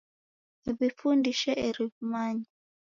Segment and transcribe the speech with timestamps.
[0.79, 2.47] W'ifundishe eri w'imanye